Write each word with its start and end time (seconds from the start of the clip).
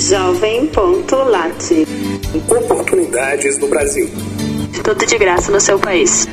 Jovem.lat. 0.00 1.86
Oportunidades 2.48 3.58
no 3.58 3.68
Brasil. 3.68 4.08
Tudo 4.82 5.04
de 5.04 5.18
graça 5.18 5.52
no 5.52 5.60
seu 5.60 5.78
país. 5.78 6.26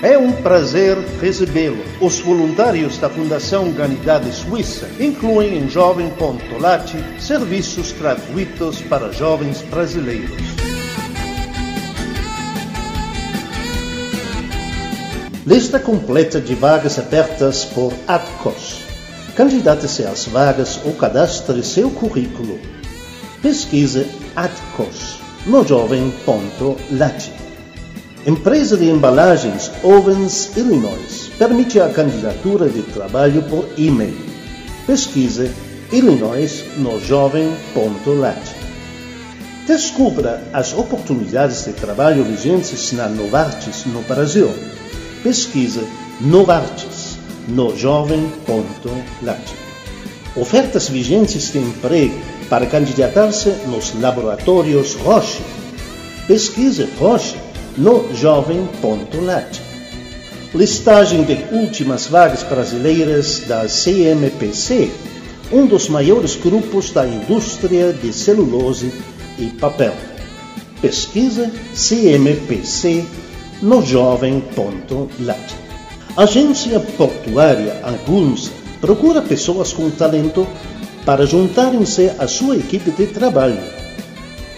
É 0.00 0.16
um 0.16 0.30
prazer 0.30 0.96
recebê-lo. 1.20 1.82
Os 2.00 2.20
voluntários 2.20 2.98
da 2.98 3.10
Fundação 3.10 3.64
Humanidade 3.64 4.32
Suíça 4.32 4.88
incluem 5.00 5.58
em 5.58 5.68
Jovem.lat 5.68 6.94
serviços 7.18 7.90
gratuitos 7.90 8.80
para 8.82 9.10
jovens 9.10 9.60
brasileiros. 9.62 10.77
Lista 15.48 15.80
completa 15.80 16.42
de 16.42 16.54
vagas 16.54 16.98
abertas 16.98 17.64
por 17.64 17.90
ADCOS. 18.06 18.82
Candidate-se 19.34 20.04
às 20.04 20.26
vagas 20.26 20.78
ou 20.84 20.92
cadastre 20.92 21.64
seu 21.64 21.88
currículo. 21.88 22.60
Pesquise 23.40 24.10
ADCOS 24.36 25.20
no 25.46 25.66
jovem.lat. 25.66 27.30
Empresa 28.26 28.76
de 28.76 28.90
embalagens 28.90 29.70
Ovens 29.82 30.54
Illinois 30.54 31.30
permite 31.38 31.80
a 31.80 31.88
candidatura 31.88 32.68
de 32.68 32.82
trabalho 32.82 33.42
por 33.44 33.66
e-mail. 33.78 34.20
Pesquise 34.86 35.50
Illinois 35.90 36.62
no 36.76 37.00
jovem.lat. 37.00 38.42
Descubra 39.66 40.42
as 40.52 40.74
oportunidades 40.74 41.64
de 41.64 41.72
trabalho 41.72 42.22
vigentes 42.22 42.92
na 42.92 43.08
Novartis 43.08 43.86
no 43.86 44.02
Brasil. 44.02 44.50
Pesquise 45.22 45.84
Novartis 46.20 47.18
no 47.48 47.76
jovem.lat. 47.76 49.40
Ofertas 50.36 50.88
vigentes 50.88 51.50
de 51.52 51.58
emprego 51.58 52.14
para 52.48 52.66
candidatar-se 52.66 53.50
nos 53.66 53.94
laboratórios 54.00 54.94
Roche. 54.94 55.42
Pesquise 56.28 56.88
Roche 57.00 57.36
no 57.76 58.14
jovem.lat. 58.14 59.60
Listagem 60.54 61.24
de 61.24 61.36
últimas 61.52 62.06
vagas 62.06 62.42
brasileiras 62.42 63.40
da 63.40 63.66
CMPC, 63.66 64.90
um 65.52 65.66
dos 65.66 65.88
maiores 65.88 66.36
grupos 66.36 66.90
da 66.90 67.06
indústria 67.06 67.92
de 67.92 68.12
celulose 68.12 68.92
e 69.38 69.46
papel. 69.46 69.94
Pesquisa 70.80 71.50
CMPC 71.74 73.04
no 73.62 73.84
jovem.lat. 73.84 75.54
Agência 76.16 76.80
Portuária 76.80 77.80
Agunça 77.84 78.50
procura 78.80 79.22
pessoas 79.22 79.72
com 79.72 79.90
talento 79.90 80.46
para 81.04 81.26
juntarem-se 81.26 82.10
à 82.18 82.28
sua 82.28 82.56
equipe 82.56 82.90
de 82.90 83.06
trabalho. 83.06 83.58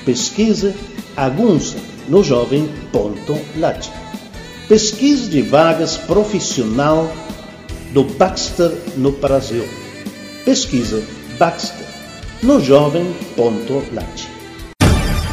Pesquise 0.05 0.75
Agunça 1.17 1.77
no 2.09 2.23
jovem.lat. 2.23 3.91
Pesquisa 4.69 5.29
de 5.29 5.43
vagas 5.43 5.97
profissional 5.97 7.11
do 7.93 8.05
Baxter 8.05 8.73
no 8.97 9.13
Brasil. 9.13 9.67
Pesquisa 10.45 11.03
Baxter 11.39 11.87
no 12.43 12.61
jovem.lat. 12.61 14.40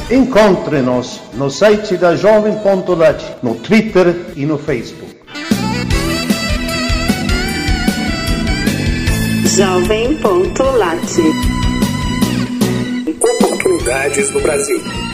Encontre-nos 0.09 1.19
no 1.33 1.49
site 1.49 1.97
da 1.97 2.15
jovem.lat, 2.15 3.43
no 3.43 3.55
Twitter 3.55 4.15
e 4.37 4.45
no 4.45 4.57
Facebook. 4.57 5.17
Jovem.lat. 9.57 11.01
Oportunidades 13.19 14.31
no 14.31 14.39
Brasil. 14.39 15.06